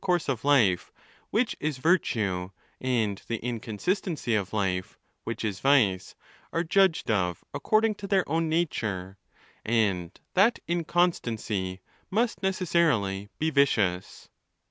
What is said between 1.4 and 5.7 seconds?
is virtue, and the inconsistency of life, which is